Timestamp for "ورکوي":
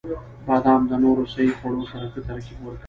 2.61-2.79